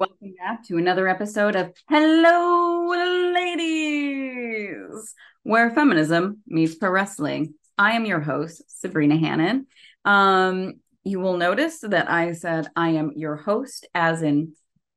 [0.00, 2.88] Welcome back to another episode of Hello
[3.34, 7.52] Ladies, where feminism meets pro wrestling.
[7.76, 9.66] I am your host, Sabrina Hannon.
[10.06, 14.54] Um, you will notice that I said I am your host, as in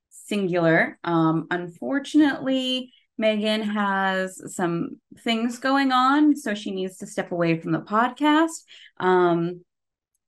[0.10, 0.98] singular.
[1.04, 7.74] Um, unfortunately, Megan has some things going on, so she needs to step away from
[7.74, 8.64] the podcast.
[9.02, 9.66] Um,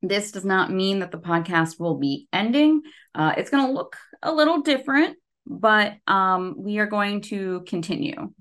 [0.10, 2.82] this does not mean that the podcast will be ending.
[3.14, 8.34] Uh, it's going to look a little different, but um, we are going to continue.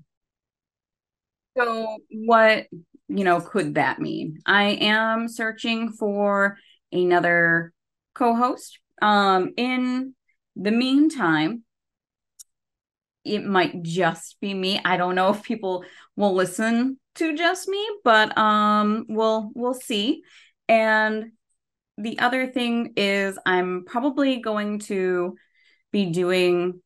[1.57, 2.67] So, what
[3.07, 4.39] you know could that mean?
[4.45, 6.57] I am searching for
[6.91, 7.73] another
[8.13, 8.79] co-host.
[9.01, 10.15] Um, in
[10.55, 11.63] the meantime,
[13.23, 14.79] it might just be me.
[14.83, 20.23] I don't know if people will listen to just me, but um, we'll we'll see.
[20.67, 21.31] And
[21.97, 25.35] the other thing is I'm probably going to
[25.91, 26.81] be doing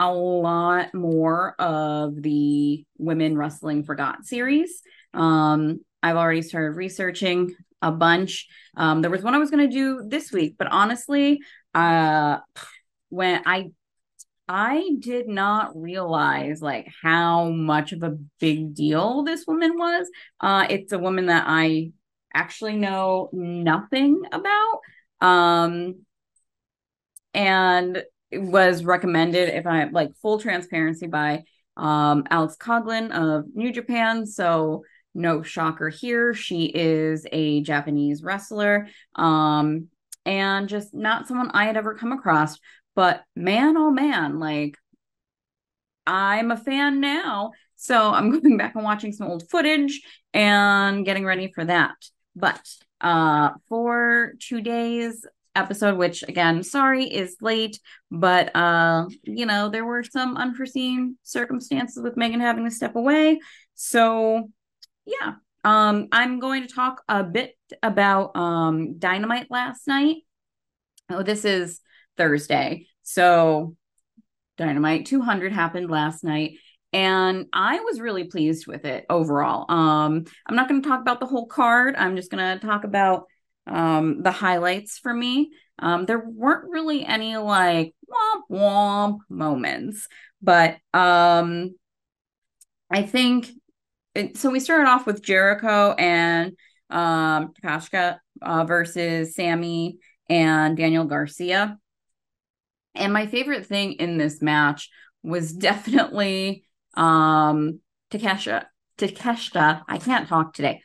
[0.00, 4.82] a lot more of the Women Wrestling Forgot series.
[5.14, 8.46] Um, I've already started researching a bunch.
[8.76, 11.40] Um, there was one I was going to do this week, but honestly,
[11.74, 12.38] uh,
[13.08, 13.70] when I
[14.48, 20.08] I did not realize like how much of a big deal this woman was.
[20.40, 21.90] Uh, it's a woman that I
[22.36, 24.80] actually know nothing about.
[25.20, 26.02] Um,
[27.34, 31.44] and was recommended if I like full transparency by
[31.76, 34.26] um, Alex Coughlin of New Japan.
[34.26, 34.84] So
[35.14, 36.34] no shocker here.
[36.34, 38.88] She is a Japanese wrestler.
[39.14, 39.88] Um,
[40.24, 42.58] and just not someone I had ever come across.
[42.94, 44.76] But man, oh man, like
[46.06, 47.52] I'm a fan now.
[47.76, 50.02] So I'm going back and watching some old footage
[50.34, 51.94] and getting ready for that.
[52.36, 52.60] But
[53.00, 60.04] uh, for today's episode, which again, sorry is late, but uh, you know, there were
[60.04, 63.40] some unforeseen circumstances with Megan having to step away.
[63.74, 64.50] So
[65.06, 65.34] yeah,
[65.64, 70.18] um, I'm going to talk a bit about um dynamite last night.
[71.08, 71.80] Oh, this is
[72.16, 72.86] Thursday.
[73.02, 73.76] So
[74.56, 76.58] Dynamite 200 happened last night
[76.96, 79.70] and I was really pleased with it overall.
[79.70, 81.94] Um, I'm not going to talk about the whole card.
[81.94, 83.24] I'm just going to talk about
[83.66, 85.50] um, the highlights for me.
[85.78, 90.08] Um, there weren't really any like womp womp moments,
[90.40, 91.74] but um,
[92.90, 93.50] I think
[94.14, 94.48] it, so.
[94.48, 96.56] We started off with Jericho and
[96.88, 99.98] um, Takashka uh, versus Sammy
[100.30, 101.76] and Daniel Garcia.
[102.94, 104.88] And my favorite thing in this match
[105.22, 106.62] was definitely
[106.96, 107.80] um
[108.10, 108.66] Takesha
[108.98, 110.82] Takeshita, I can't talk today.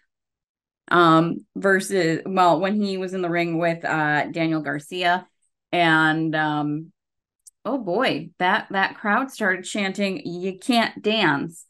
[0.90, 5.28] Um versus well, when he was in the ring with uh Daniel Garcia
[5.72, 6.92] and um
[7.66, 11.66] oh boy, that that crowd started chanting you can't dance.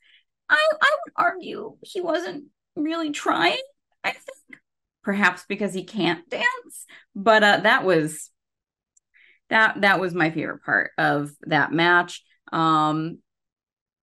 [0.49, 3.61] I I would argue he wasn't really trying.
[4.03, 4.59] I think
[5.03, 6.85] perhaps because he can't dance,
[7.15, 8.31] but uh that was
[9.49, 12.23] that that was my favorite part of that match.
[12.51, 13.19] Um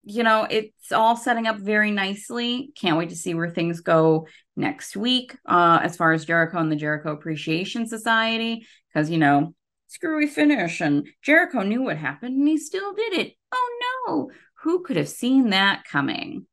[0.09, 2.73] you know, it's all setting up very nicely.
[2.75, 4.27] Can't wait to see where things go
[4.57, 8.67] next week uh, as far as Jericho and the Jericho Appreciation Society.
[8.93, 9.55] Because, you know,
[9.89, 13.33] screwy finish and Jericho knew what happened and he still did it.
[13.53, 14.31] Oh no,
[14.63, 16.47] who could have seen that coming?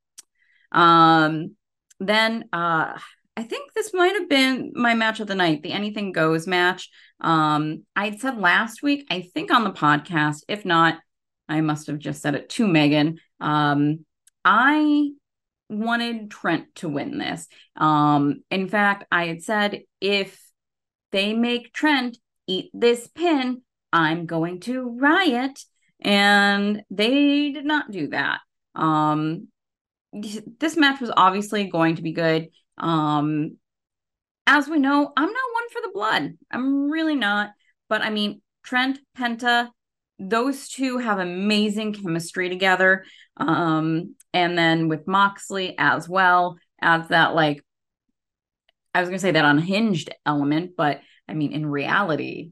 [0.72, 1.55] Um,
[1.99, 2.97] then uh,
[3.37, 6.89] I think this might have been my match of the night, the anything goes match.
[7.22, 10.99] Um, I said last week, I think on the podcast, if not,
[11.47, 13.19] I must have just said it to Megan.
[13.39, 14.06] Um,
[14.44, 15.09] I
[15.69, 17.47] wanted Trent to win this.
[17.75, 20.39] Um, in fact, I had said if
[21.11, 22.17] they make Trent
[22.47, 23.61] eat this pin,
[23.91, 25.59] I'm going to riot.
[26.01, 28.39] And they did not do that.
[28.75, 29.47] Um,
[30.14, 32.49] this match was obviously going to be good.
[32.78, 33.58] Um,
[34.47, 36.37] as we know, I'm not one for the blood.
[36.52, 37.52] I'm really not.
[37.90, 39.69] But I mean, Trent, Penta,
[40.20, 43.06] those two have amazing chemistry together.
[43.38, 47.64] Um, and then with Moxley as well as that, like,
[48.94, 52.52] I was gonna say that unhinged element, but I mean, in reality,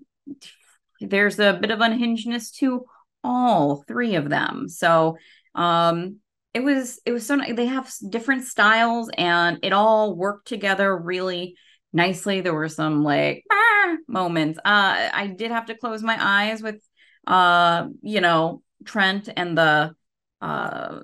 [0.99, 2.85] there's a bit of unhingedness to
[3.23, 4.67] all three of them.
[4.67, 5.17] So,
[5.55, 6.17] um,
[6.53, 7.55] it was it was so nice.
[7.55, 11.55] They have different styles, and it all worked together really
[11.91, 12.41] nicely.
[12.41, 14.59] There were some like ah, moments.
[14.59, 16.79] Uh, I did have to close my eyes with
[17.27, 19.95] uh, you know, Trent and the
[20.41, 20.99] uh,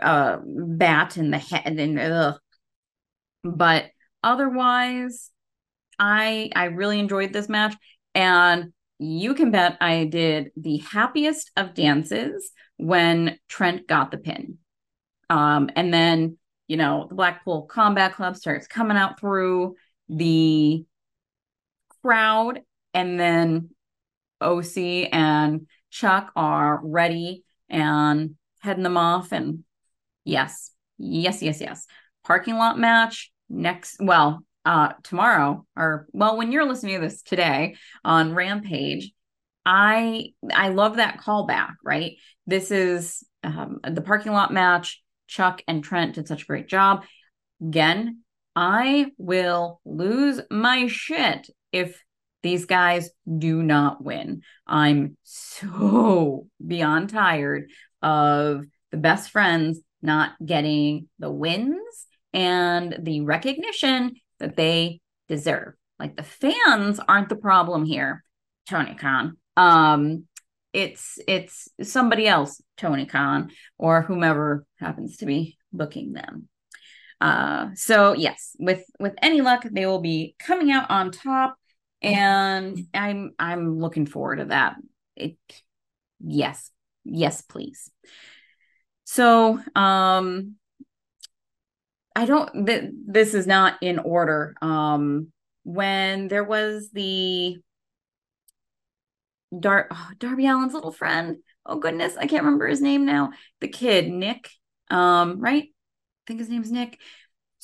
[0.00, 2.38] uh, bat in the head and ugh.
[3.42, 3.86] but
[4.22, 5.30] otherwise
[5.98, 7.74] I I really enjoyed this match
[8.14, 14.58] and you can bet I did the happiest of dances when Trent got the pin.
[15.28, 19.74] Um, and then, you know, the Blackpool Combat Club starts coming out through
[20.08, 20.84] the
[22.02, 22.60] crowd,
[22.94, 23.70] and then
[24.42, 29.32] OC and Chuck are ready and heading them off.
[29.32, 29.64] And
[30.24, 31.86] yes, yes, yes, yes.
[32.24, 37.74] Parking lot match next, well, uh tomorrow or well when you're listening to this today
[38.04, 39.12] on rampage
[39.66, 42.16] i i love that callback right
[42.46, 47.04] this is um, the parking lot match chuck and trent did such a great job
[47.60, 48.22] again
[48.54, 52.00] i will lose my shit if
[52.42, 57.70] these guys do not win i'm so beyond tired
[58.02, 65.74] of the best friends not getting the wins and the recognition that they deserve.
[65.98, 68.24] Like the fans aren't the problem here,
[68.68, 69.36] Tony Khan.
[69.56, 70.24] Um,
[70.72, 76.48] it's it's somebody else, Tony Khan, or whomever happens to be booking them.
[77.20, 81.56] Uh, so yes, with with any luck, they will be coming out on top,
[82.02, 84.76] and I'm I'm looking forward to that.
[85.16, 85.36] It,
[86.20, 86.70] yes,
[87.04, 87.90] yes, please.
[89.04, 90.56] So, um,
[92.14, 92.66] I don't.
[92.66, 94.54] Th- this is not in order.
[94.60, 95.32] Um,
[95.64, 97.58] when there was the
[99.58, 101.36] Dar- oh, Darby Allin's little friend.
[101.64, 103.30] Oh goodness, I can't remember his name now.
[103.60, 104.50] The kid, Nick.
[104.90, 105.64] Um, right?
[105.64, 106.98] I think his name's Nick.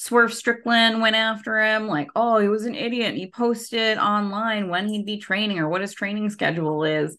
[0.00, 3.16] Swerve Strickland went after him, like, oh, he was an idiot.
[3.16, 7.18] He posted online when he'd be training or what his training schedule is.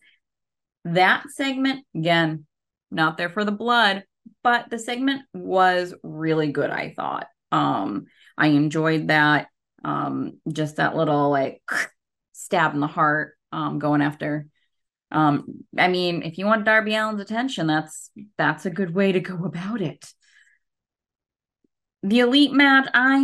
[0.86, 2.46] That segment, again,
[2.90, 4.06] not there for the blood,
[4.44, 7.28] but the segment was really good, I thought.
[7.52, 8.06] Um,
[8.38, 9.50] I enjoyed that.
[9.84, 11.62] Um, just that little like
[12.32, 14.48] stab in the heart, um, going after.
[15.12, 19.20] Um, I mean, if you want Darby Allin's attention, that's that's a good way to
[19.20, 20.14] go about it.
[22.04, 23.16] The elite match, I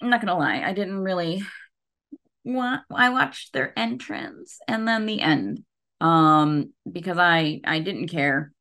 [0.00, 1.42] I'm not gonna lie, I didn't really
[2.44, 5.64] want I watched their entrance and then the end.
[6.00, 8.52] Um, because I I didn't care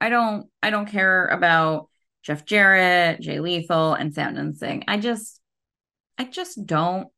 [0.00, 1.88] I don't I don't care about
[2.22, 4.84] Jeff Jarrett, Jay Lethal, and Satnam Singh.
[4.88, 5.40] I just
[6.18, 7.08] I just don't.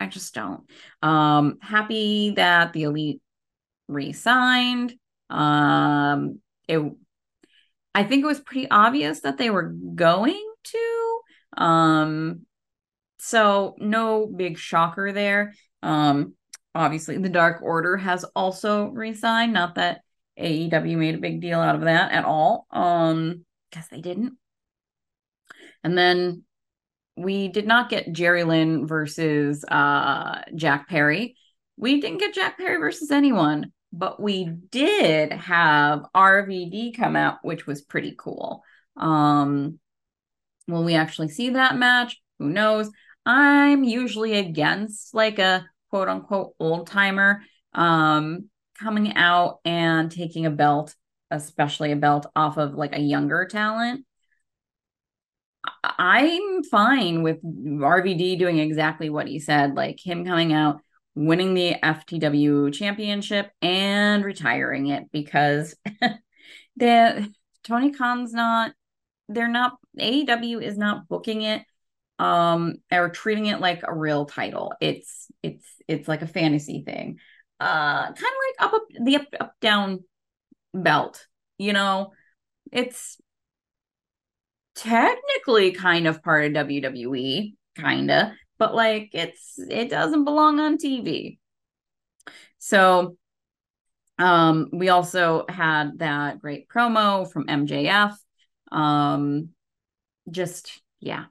[0.00, 0.68] I just don't.
[1.02, 3.20] Um happy that the elite
[3.88, 4.94] re-signed.
[5.30, 6.80] Um it
[7.94, 11.20] I think it was pretty obvious that they were going to.
[11.56, 12.40] Um
[13.18, 15.54] so no big shocker there.
[15.82, 16.34] Um
[16.74, 19.52] obviously the Dark Order has also re-signed.
[19.52, 20.02] Not that
[20.38, 22.66] AEW made a big deal out of that at all.
[22.70, 24.34] Um, guess they didn't.
[25.82, 26.42] And then
[27.16, 31.36] we did not get Jerry Lynn versus uh, Jack Perry.
[31.76, 37.66] We didn't get Jack Perry versus anyone, but we did have RVD come out, which
[37.66, 38.62] was pretty cool.
[38.96, 39.78] Um,
[40.66, 42.20] will we actually see that match?
[42.38, 42.90] Who knows?
[43.24, 47.42] I'm usually against like a quote unquote old timer.
[47.72, 48.48] Um,
[48.78, 50.94] coming out and taking a belt,
[51.30, 54.04] especially a belt off of like a younger talent,
[55.82, 60.80] I'm fine with RVD doing exactly what he said, like him coming out,
[61.14, 65.74] winning the FTW championship and retiring it because
[66.76, 67.32] the
[67.64, 68.72] Tony Khan's not
[69.28, 71.62] they're not AEW is not booking it
[72.18, 74.72] um or treating it like a real title.
[74.80, 77.18] It's it's it's like a fantasy thing.
[77.60, 80.04] Uh kind of like up up the up, up down
[80.74, 81.26] belt
[81.58, 82.12] you know?
[82.72, 83.18] It's
[84.74, 88.28] technically kind of part of WWE kind of
[88.58, 91.38] but like it's it doesn't belong on TV
[92.58, 93.16] so
[94.18, 98.14] um we also had that great promo from MJF
[98.72, 99.50] um
[100.30, 101.24] just yeah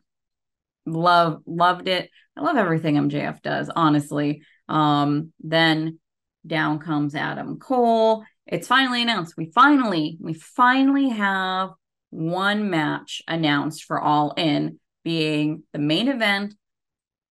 [0.86, 6.00] love loved it i love everything mjf does honestly um then
[6.46, 8.24] down comes Adam Cole.
[8.46, 9.36] It's finally announced.
[9.38, 11.72] We finally, we finally have
[12.10, 16.54] one match announced for All In being the main event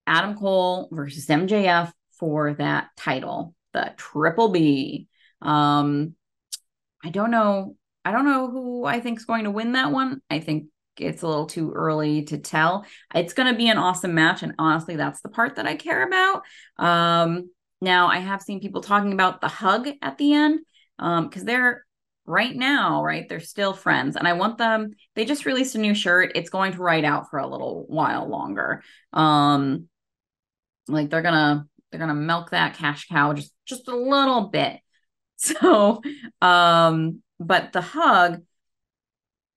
[0.07, 5.07] Adam Cole versus MJF for that title, the Triple B.
[5.41, 6.15] Um,
[7.03, 7.75] I don't know.
[8.05, 10.21] I don't know who I think is going to win that one.
[10.29, 12.85] I think it's a little too early to tell.
[13.13, 16.07] It's going to be an awesome match, and honestly, that's the part that I care
[16.07, 16.43] about.
[16.77, 17.49] Um,
[17.81, 20.59] now, I have seen people talking about the hug at the end
[20.97, 21.85] because um, they're
[22.25, 23.27] right now, right?
[23.27, 24.15] They're still friends.
[24.15, 26.31] And I want them, they just released a new shirt.
[26.35, 28.81] It's going to ride out for a little while longer.
[29.13, 29.87] Um,
[30.87, 34.79] like they're gonna they're gonna milk that cash cow just just a little bit.
[35.37, 36.01] So,
[36.41, 38.41] um, but the hug,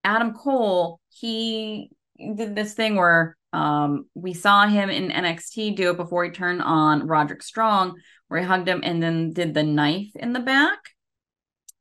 [0.04, 5.97] Adam Cole, he did this thing where um we saw him in NXT do it
[5.97, 10.11] before he turned on Roderick Strong, where he hugged him and then did the knife
[10.14, 10.78] in the back.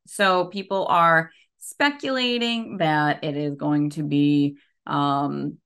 [0.07, 5.57] So people are speculating that it is going to be um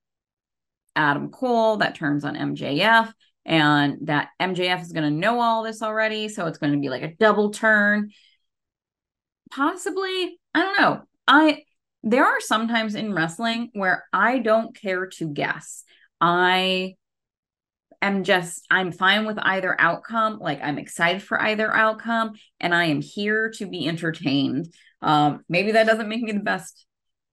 [0.95, 3.13] Adam Cole that turns on MJF
[3.45, 6.29] and that MJF is going to know all this already.
[6.29, 8.11] So it's going to be like a double turn.
[9.51, 10.39] Possibly.
[10.53, 11.01] I don't know.
[11.27, 11.63] I
[12.03, 15.83] there are sometimes in wrestling where I don't care to guess.
[16.19, 16.95] I
[18.01, 20.39] am just I'm fine with either outcome.
[20.39, 24.73] Like I'm excited for either outcome and I am here to be entertained.
[25.01, 26.85] Um maybe that doesn't make me the best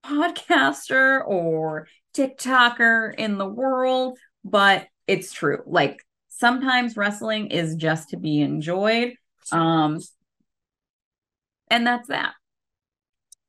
[0.04, 5.62] podcaster or TikToker in the world, but it's true.
[5.66, 9.14] Like sometimes wrestling is just to be enjoyed.
[9.50, 10.00] Um,
[11.70, 12.34] and that's that.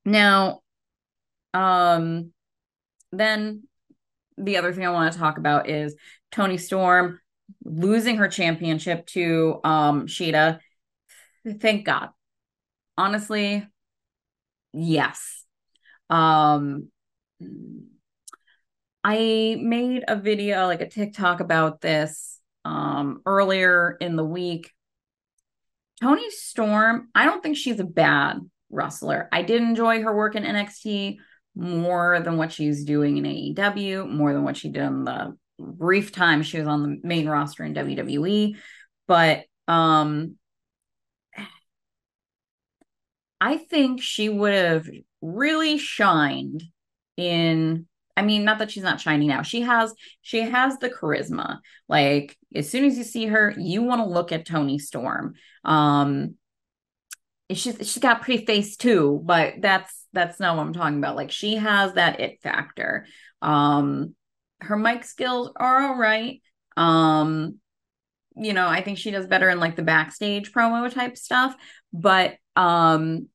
[0.05, 0.61] Now,
[1.53, 2.31] um,
[3.11, 3.63] then
[4.37, 5.95] the other thing I want to talk about is
[6.31, 7.19] Toni Storm
[7.63, 10.59] losing her championship to um Shida.
[11.59, 12.09] Thank God.
[12.97, 13.67] Honestly,
[14.73, 15.45] yes.
[16.09, 16.89] Um
[19.03, 24.71] I made a video, like a TikTok about this um, earlier in the week.
[26.01, 28.39] Toni Storm, I don't think she's a bad
[28.69, 29.27] wrestler.
[29.31, 31.17] I did enjoy her work in NXT
[31.55, 36.11] more than what she's doing in AEW, more than what she did in the brief
[36.11, 38.55] time she was on the main roster in WWE.
[39.07, 40.35] But um
[43.41, 44.89] I think she would have
[45.21, 46.63] really shined
[47.17, 47.87] in
[48.19, 49.43] I mean, not that she's not shiny now.
[49.43, 51.59] She has she has the charisma.
[51.87, 55.35] Like as soon as you see her, you want to look at Toni Storm.
[55.63, 56.35] Um
[57.49, 61.15] she's she's got pretty face too, but that's that's not what I'm talking about.
[61.15, 63.05] Like she has that it factor.
[63.41, 64.15] Um
[64.59, 66.41] her mic skills are all right.
[66.75, 67.59] Um
[68.35, 71.55] you know, I think she does better in like the backstage promo type stuff,
[71.93, 73.29] but um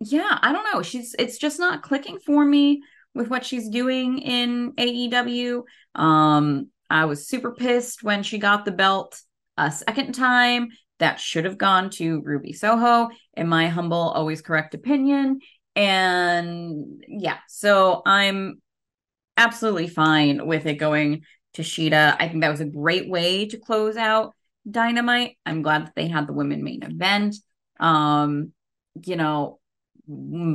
[0.00, 0.82] yeah, I don't know.
[0.82, 2.82] She's it's just not clicking for me
[3.14, 5.62] with what she's doing in AEW.
[5.94, 9.20] Um, I was super pissed when she got the belt
[9.56, 10.68] a second time.
[10.98, 15.40] That should have gone to Ruby Soho, in my humble, always correct opinion.
[15.74, 18.62] And yeah, so I'm
[19.36, 21.22] absolutely fine with it going
[21.54, 22.16] to Shida.
[22.18, 24.34] I think that was a great way to close out
[24.70, 25.36] Dynamite.
[25.44, 27.36] I'm glad that they had the women main event.
[27.80, 28.52] Um,
[29.04, 29.58] you know,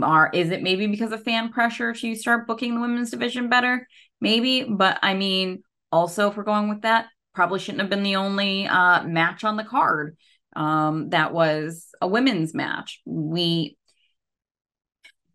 [0.04, 3.88] are is it maybe because of fan pressure to start booking the women's division better?
[4.22, 8.18] Maybe but i mean also if we're going with that probably shouldn't have been the
[8.18, 10.18] only uh match on the card
[10.56, 13.02] um that was a women's match.
[13.06, 13.78] We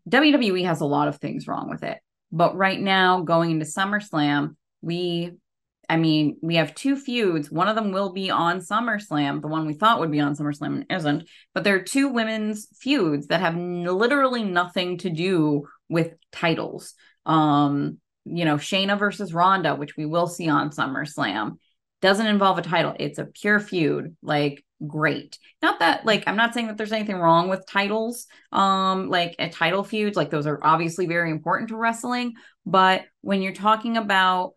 [0.09, 1.97] WWE has a lot of things wrong with it
[2.31, 5.33] but right now going into SummerSlam we
[5.89, 7.51] I mean, we have two feuds.
[7.51, 10.85] One of them will be on SummerSlam, the one we thought would be on SummerSlam
[10.91, 11.27] isn't.
[11.53, 16.93] But there are two women's feuds that have literally nothing to do with titles.
[17.25, 21.57] Um, you know, Shayna versus Ronda, which we will see on SummerSlam,
[22.01, 22.95] doesn't involve a title.
[22.99, 24.15] It's a pure feud.
[24.21, 25.39] Like, great.
[25.61, 28.27] Not that like I'm not saying that there's anything wrong with titles.
[28.51, 32.33] Um, like a title feud, like those are obviously very important to wrestling.
[32.65, 34.54] But when you're talking about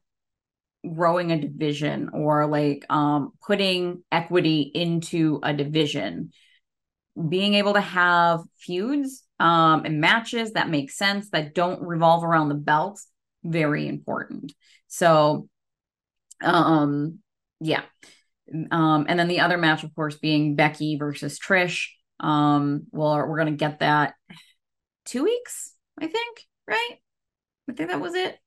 [0.94, 6.32] growing a division or like um, putting equity into a division.
[7.28, 12.48] Being able to have feuds um, and matches that make sense that don't revolve around
[12.48, 13.08] the belts
[13.44, 14.52] very important.
[14.86, 15.48] So
[16.40, 17.18] um
[17.60, 17.82] yeah.
[18.70, 21.88] Um and then the other match of course being becky versus trish.
[22.20, 24.14] Um well we're gonna get that
[25.04, 26.96] two weeks i think right?
[27.68, 28.38] I think that was it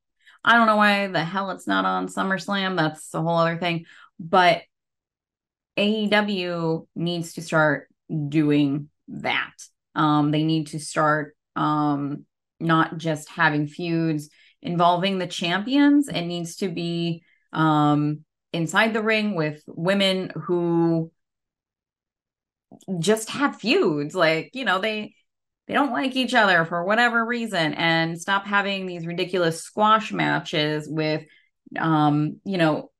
[0.44, 2.76] I don't know why the hell it's not on SummerSlam.
[2.76, 3.86] That's a whole other thing.
[4.18, 4.62] But
[5.76, 7.88] AEW needs to start
[8.28, 9.52] doing that.
[9.94, 12.24] Um, they need to start um,
[12.60, 14.30] not just having feuds
[14.60, 16.08] involving the champions.
[16.08, 17.22] It needs to be
[17.52, 21.10] um, inside the ring with women who
[22.98, 24.14] just have feuds.
[24.14, 25.14] Like, you know, they
[25.66, 30.88] they don't like each other for whatever reason and stop having these ridiculous squash matches
[30.88, 31.24] with
[31.78, 32.90] um you know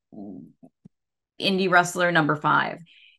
[1.41, 2.79] indie wrestler number 5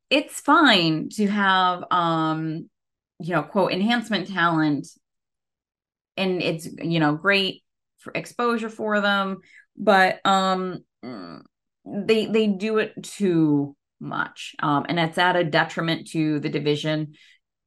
[0.10, 2.70] it's fine to have um
[3.20, 4.88] you know quote enhancement talent
[6.18, 7.64] and it's you know great
[8.00, 9.40] for exposure for them
[9.76, 10.84] but um
[11.86, 14.56] they they do it too much.
[14.60, 17.14] Um, and it's at a detriment to the division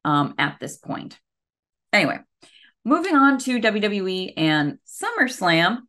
[0.05, 1.19] um, at this point.
[1.93, 2.19] Anyway,
[2.83, 5.79] moving on to WWE and SummerSlam.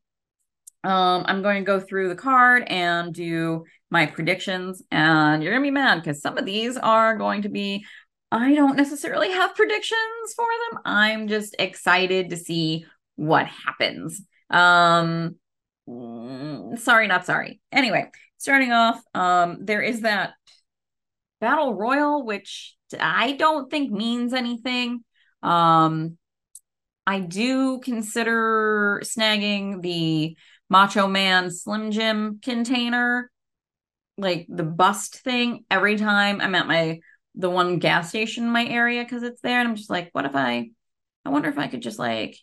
[0.85, 5.63] Um, I'm going to go through the card and do my predictions, and you're gonna
[5.63, 7.85] be mad because some of these are going to be.
[8.31, 10.83] I don't necessarily have predictions for them.
[10.85, 12.85] I'm just excited to see
[13.17, 14.21] what happens.
[14.51, 15.37] Um,
[15.89, 17.61] mm, sorry, not sorry.
[17.73, 20.35] Anyway, starting off, um, there is that
[21.41, 25.05] battle royal, which I don't think means anything.
[25.43, 26.19] Um,
[27.07, 30.37] I do consider snagging the
[30.69, 33.31] Macho Man Slim Jim container,
[34.19, 37.01] like the bust thing, every time I'm at my
[37.35, 40.25] the one gas station in my area because it's there, and I'm just like, what
[40.25, 40.71] if I?
[41.25, 42.37] I wonder if I could just like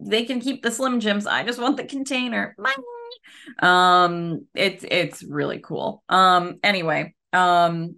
[0.00, 1.26] they can keep the Slim Jims.
[1.26, 2.56] I just want the container.
[3.60, 6.02] Um, it's it's really cool.
[6.08, 7.96] Um, anyway, um,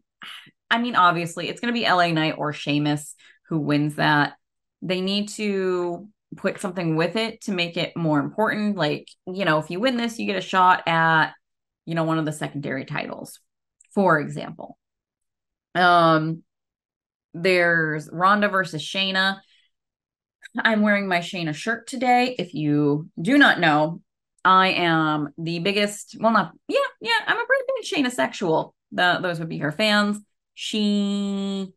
[0.71, 3.15] I mean, obviously, it's gonna be LA Knight or Sheamus
[3.49, 4.35] who wins that.
[4.83, 8.77] They need to put something with it to make it more important.
[8.77, 11.33] Like, you know, if you win this, you get a shot at,
[11.85, 13.41] you know, one of the secondary titles,
[13.95, 14.77] for example.
[15.75, 16.43] Um,
[17.33, 19.39] there's Ronda versus Shayna.
[20.59, 22.35] I'm wearing my Shayna shirt today.
[22.39, 24.01] If you do not know,
[24.45, 28.75] I am the biggest, well, not, yeah, yeah, I'm a pretty big Shayna sexual.
[28.93, 30.19] The, those would be her fans.
[30.55, 31.73] She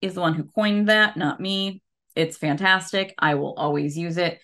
[0.00, 1.82] is the one who coined that, not me.
[2.16, 3.14] It's fantastic.
[3.18, 4.40] I will always use it.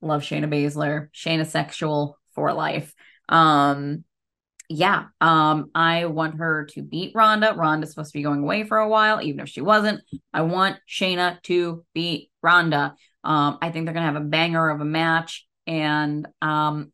[0.00, 2.94] Love Shayna Baszler, Shayna sexual for life.
[3.28, 4.04] Um,
[4.68, 7.54] yeah, um, I want her to beat Ronda.
[7.56, 10.02] Ronda's supposed to be going away for a while, even if she wasn't.
[10.32, 12.94] I want Shayna to beat Ronda.
[13.24, 16.92] Um, I think they're gonna have a banger of a match, and um,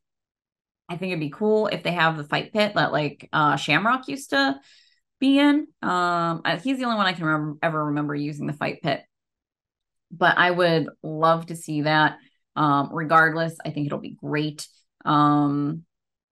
[0.88, 4.08] I think it'd be cool if they have the fight pit that like uh Shamrock
[4.08, 4.60] used to
[5.26, 5.66] be in.
[5.82, 9.02] Um, he's the only one I can ever remember using the fight pit
[10.16, 12.18] but I would love to see that.
[12.56, 14.66] Um, regardless, I think it'll be great.
[15.04, 15.82] Um,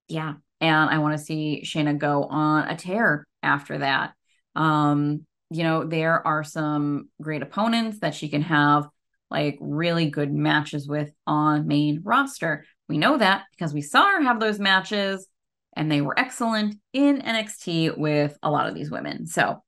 [0.09, 4.13] yeah, and I want to see Shayna go on a tear after that.
[4.55, 8.89] Um, you know, there are some great opponents that she can have
[9.31, 12.65] like really good matches with on main roster.
[12.89, 15.27] We know that because we saw her have those matches
[15.75, 19.27] and they were excellent in NXT with a lot of these women.
[19.27, 19.63] So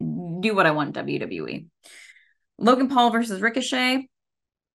[0.00, 1.66] do what I want WWE.
[2.58, 4.08] Logan Paul versus Ricochet.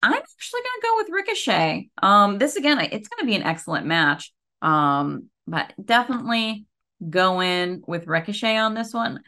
[0.03, 1.89] I'm actually going to go with Ricochet.
[2.01, 4.31] Um, this again, it's going to be an excellent match.
[4.61, 6.65] Um, but definitely
[7.07, 9.21] go in with Ricochet on this one.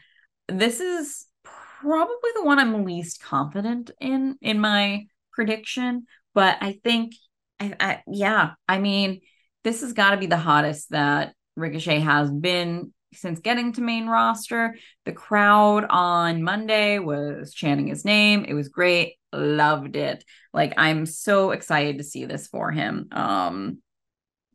[0.48, 1.26] This is
[1.80, 7.14] probably the one I'm least confident in in my prediction, but I think,
[7.58, 9.20] I, I yeah, I mean,
[9.64, 14.06] this has got to be the hottest that Ricochet has been since getting to main
[14.06, 14.76] roster.
[15.04, 18.44] The crowd on Monday was chanting his name.
[18.44, 19.16] It was great.
[19.32, 20.24] Loved it.
[20.52, 23.08] Like I'm so excited to see this for him.
[23.12, 23.78] Um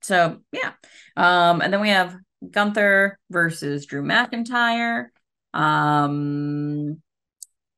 [0.02, 0.72] so yeah.
[1.18, 2.16] Um and then we have
[2.50, 5.08] Gunther versus Drew McIntyre.
[5.54, 7.02] Um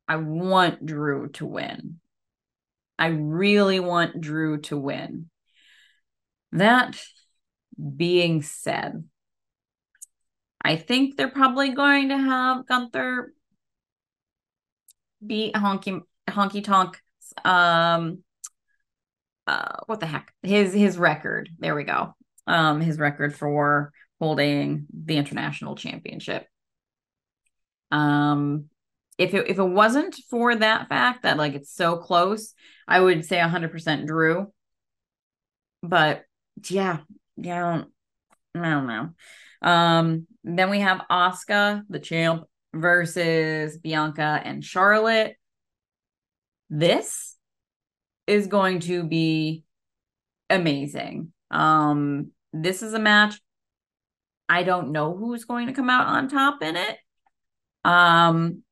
[0.07, 1.99] I want Drew to win.
[2.99, 5.29] I really want Drew to win.
[6.53, 6.99] That
[7.77, 9.03] being said,
[10.61, 13.33] I think they're probably going to have Gunther
[15.25, 16.99] beat Honky Honky Tonk.
[17.45, 18.23] Um,
[19.45, 20.33] uh, what the heck?
[20.43, 21.49] His his record.
[21.59, 22.15] There we go.
[22.47, 26.47] Um, his record for holding the international championship.
[27.91, 28.65] Um,
[29.17, 32.53] if it if it wasn't for that fact that like it's so close,
[32.87, 34.51] I would say 100% Drew.
[35.81, 36.23] But
[36.69, 36.99] yeah,
[37.37, 37.83] yeah,
[38.55, 39.09] I don't, know.
[39.61, 45.35] Um, then we have Asuka, the champ, versus Bianca and Charlotte.
[46.69, 47.35] This
[48.25, 49.63] is going to be
[50.49, 51.31] amazing.
[51.51, 53.39] Um, this is a match.
[54.49, 56.97] I don't know who's going to come out on top in it.
[57.83, 58.63] Um,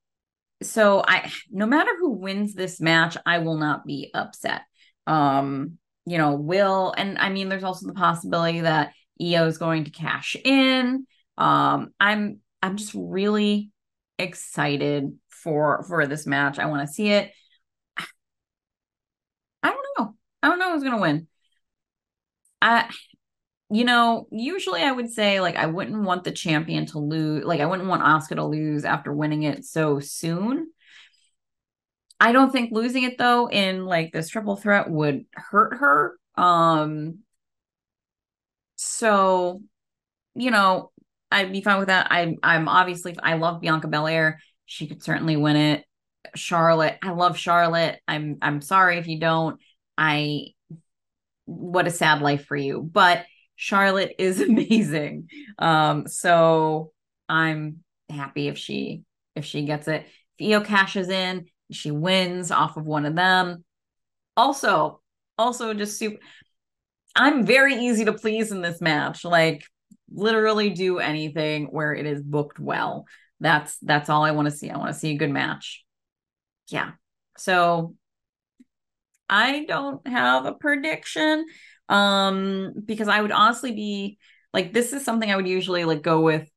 [0.61, 4.61] so I no matter who wins this match, I will not be upset.
[5.07, 9.85] Um, you know, will and I mean there's also the possibility that Io is going
[9.85, 11.05] to cash in.
[11.37, 13.71] Um, I'm I'm just really
[14.17, 16.59] excited for for this match.
[16.59, 17.31] I want to see it.
[19.63, 20.15] I don't know.
[20.43, 21.27] I don't know who's gonna win.
[22.61, 22.89] I
[23.71, 27.61] you know, usually I would say like I wouldn't want the champion to lose, like
[27.61, 30.67] I wouldn't want Asuka to lose after winning it so soon.
[32.25, 36.17] I don't think losing it though in like this triple threat would hurt her.
[36.35, 37.19] Um
[38.77, 39.61] so,
[40.33, 40.89] you know,
[41.29, 42.07] I'd be fine with that.
[42.09, 44.39] I I'm obviously I love Bianca Belair.
[44.65, 45.85] She could certainly win it.
[46.33, 47.99] Charlotte, I love Charlotte.
[48.07, 49.59] I'm I'm sorry if you don't.
[49.95, 50.47] I
[51.45, 52.81] what a sad life for you.
[52.81, 53.23] But
[53.55, 55.29] Charlotte is amazing.
[55.59, 56.91] Um, so
[57.29, 59.03] I'm happy if she
[59.35, 60.07] if she gets it.
[60.41, 63.63] Io cashes in, she wins off of one of them.
[64.37, 65.01] Also,
[65.37, 66.19] also just super
[67.15, 69.23] I'm very easy to please in this match.
[69.23, 69.63] Like
[70.11, 73.05] literally do anything where it is booked well.
[73.39, 74.69] That's that's all I want to see.
[74.69, 75.83] I want to see a good match.
[76.67, 76.91] Yeah.
[77.37, 77.95] So
[79.29, 81.45] I don't have a prediction
[81.87, 84.17] um because I would honestly be
[84.53, 86.49] like this is something I would usually like go with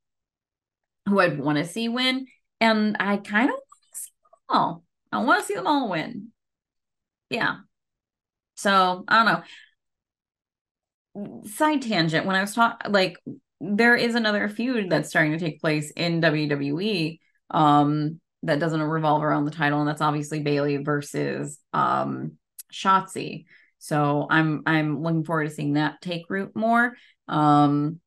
[1.07, 2.27] who I'd want to see win
[2.61, 4.13] and I kind of want to see
[4.49, 4.85] all.
[5.13, 6.29] I want to see them all win.
[7.31, 7.59] Yeah.
[8.57, 9.43] So, I don't know.
[11.49, 13.17] Side tangent when I was talking like
[13.61, 17.19] there is another feud that's starting to take place in WWE
[17.51, 22.33] um that doesn't revolve around the title and that's obviously Bayley versus um
[22.73, 23.47] Shotzi.
[23.79, 26.95] So I'm I'm looking forward to seeing that take root more.
[27.27, 28.01] Um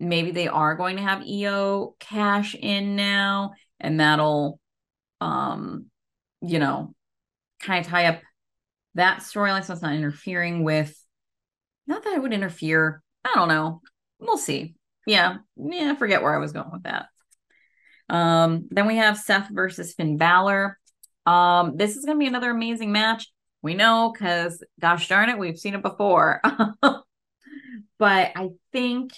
[0.00, 4.58] maybe they are going to have Io cash in now and that'll
[5.20, 5.86] um
[6.42, 6.94] you know
[7.60, 8.20] kind of tie up
[8.94, 10.96] that storyline so it's not interfering with
[11.88, 13.02] not that it would interfere.
[13.24, 13.80] I don't know.
[14.20, 14.74] We'll see.
[15.06, 15.38] Yeah.
[15.56, 17.06] Yeah, I forget where I was going with that.
[18.10, 20.78] Um, then we have Seth versus Finn Balor.
[21.24, 23.26] Um, this is gonna be another amazing match.
[23.62, 26.40] We know because, gosh darn it, we've seen it before.
[26.82, 27.04] but
[27.98, 29.12] I think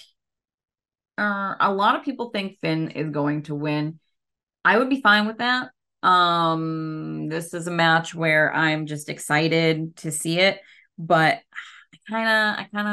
[1.17, 3.99] uh, a lot of people think Finn is going to win.
[4.65, 5.71] I would be fine with that.
[6.03, 10.59] Um, this is a match where I'm just excited to see it,
[10.97, 11.39] but
[11.93, 12.87] I kind of, I kind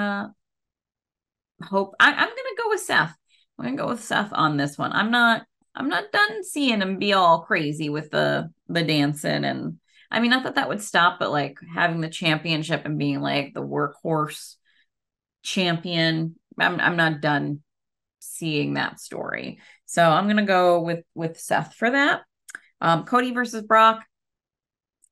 [1.62, 3.14] of hope I, I'm gonna go with Seth.
[3.58, 4.92] I'm gonna go with Seth on this one.
[4.92, 9.78] I'm not, I'm not done seeing him be all crazy with the the dancing and
[10.10, 13.52] I mean, not that that would stop, but like having the championship and being like
[13.52, 14.54] the workhorse
[15.42, 17.60] champion, I'm I'm not done
[18.20, 19.60] seeing that story.
[19.86, 22.22] So I'm gonna go with with Seth for that.
[22.80, 24.04] Um, Cody versus Brock.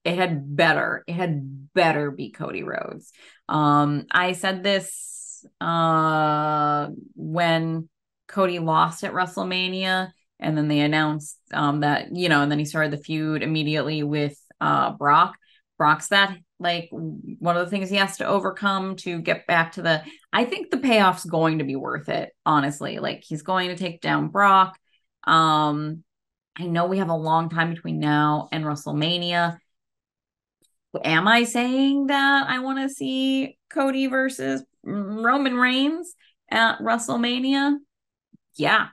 [0.04, 1.02] It had better.
[1.06, 3.12] It had better be Cody Rhodes.
[3.48, 7.88] Um, I said this uh when
[8.28, 12.64] Cody lost at WrestleMania, and then they announced um that you know, and then he
[12.64, 15.36] started the feud immediately with uh Brock.
[15.78, 19.82] Brock's that like one of the things he has to overcome to get back to
[19.82, 20.02] the
[20.32, 22.98] I think the payoff's going to be worth it, honestly.
[22.98, 24.78] Like he's going to take down Brock.
[25.24, 26.04] Um
[26.58, 29.58] I know we have a long time between now and WrestleMania.
[31.04, 36.14] Am I saying that I want to see Cody versus Roman Reigns
[36.50, 37.76] at WrestleMania?
[38.54, 38.88] Yeah.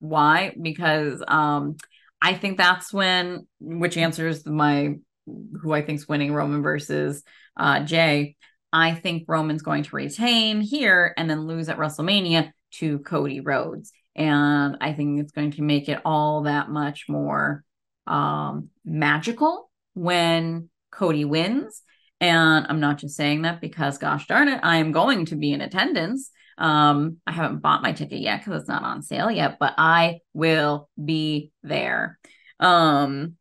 [0.00, 0.54] Why?
[0.60, 1.76] Because um
[2.20, 7.22] I think that's when which answers my who I think's winning Roman versus
[7.56, 8.36] uh, Jey.
[8.72, 13.92] I think Roman's going to retain here and then lose at WrestleMania to Cody Rhodes.
[14.16, 17.62] And I think it's going to make it all that much more
[18.06, 21.82] um, magical when Cody wins.
[22.20, 25.52] And I'm not just saying that because, gosh darn it, I am going to be
[25.52, 26.30] in attendance.
[26.56, 30.20] Um, I haven't bought my ticket yet because it's not on sale yet, but I
[30.32, 32.18] will be there.
[32.58, 33.34] Um,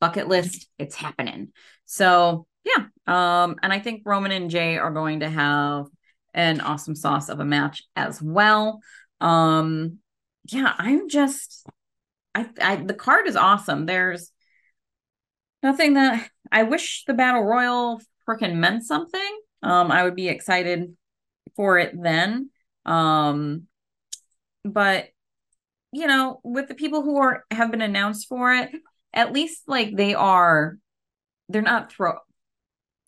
[0.00, 1.52] bucket list, it's happening.
[1.86, 2.86] So yeah.
[3.06, 5.86] Um, and I think Roman and Jey are going to have
[6.34, 8.80] an awesome sauce of a match as well.
[9.20, 9.98] Um,
[10.50, 11.66] yeah, I'm just
[12.34, 13.86] I, I the card is awesome.
[13.86, 14.32] There's
[15.62, 19.40] nothing that I wish the battle royal freaking meant something.
[19.62, 20.96] Um, I would be excited
[21.56, 22.50] for it then.
[22.86, 23.66] Um,
[24.64, 25.08] but
[25.92, 28.70] you know, with the people who are have been announced for it,
[29.12, 30.78] at least like they are
[31.48, 32.14] they're not throw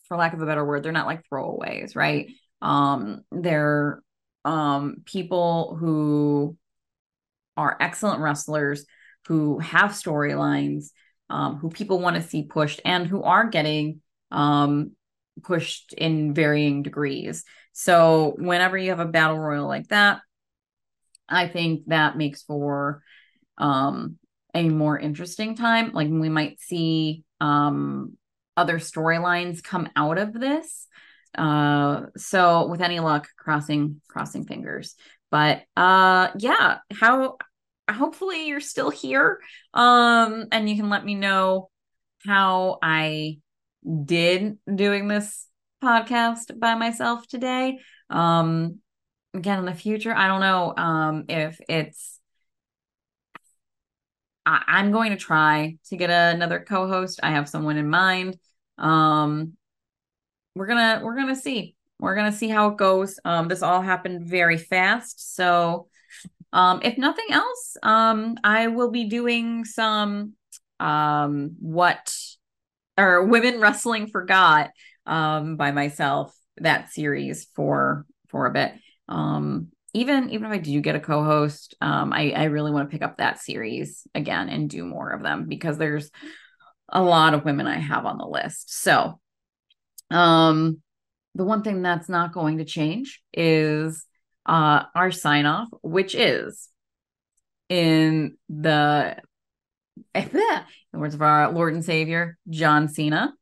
[0.07, 2.27] for lack of a better word they're not like throwaways right
[2.61, 4.02] um they're
[4.45, 6.57] um people who
[7.55, 8.85] are excellent wrestlers
[9.27, 10.87] who have storylines
[11.29, 14.01] um who people want to see pushed and who are getting
[14.31, 14.91] um
[15.43, 20.19] pushed in varying degrees so whenever you have a battle royal like that
[21.29, 23.01] i think that makes for
[23.57, 24.17] um
[24.53, 25.91] a more interesting time.
[25.93, 28.17] Like we might see um,
[28.55, 30.87] other storylines come out of this.
[31.37, 34.95] Uh, so with any luck, crossing crossing fingers.
[35.31, 37.37] But uh, yeah, how
[37.89, 39.39] hopefully you're still here.
[39.73, 41.69] Um, and you can let me know
[42.25, 43.39] how I
[44.05, 45.47] did doing this
[45.83, 47.79] podcast by myself today.
[48.09, 48.79] Um,
[49.33, 52.19] again in the future, I don't know um if it's
[54.45, 57.19] I, am going to try to get another co-host.
[57.23, 58.37] I have someone in mind.
[58.77, 59.53] Um,
[60.55, 61.75] we're gonna we're gonna see.
[61.99, 63.19] We're gonna see how it goes.
[63.23, 65.87] Um, this all happened very fast, so
[66.51, 70.33] um, if nothing else, um, I will be doing some
[70.79, 72.13] um what
[72.97, 74.71] or women wrestling forgot
[75.05, 78.73] um by myself that series for for a bit.
[79.07, 82.93] Um, even even if I do get a co-host, um, I I really want to
[82.93, 86.09] pick up that series again and do more of them because there's
[86.89, 88.73] a lot of women I have on the list.
[88.81, 89.19] So,
[90.13, 90.81] um,
[91.35, 94.05] the one thing that's not going to change is
[94.45, 96.69] uh our sign off, which is
[97.69, 99.17] in the
[100.15, 103.33] in the words of our Lord and Savior John Cena,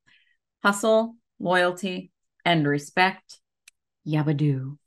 [0.64, 2.12] hustle, loyalty,
[2.46, 3.40] and respect.
[4.08, 4.78] Yabadoo.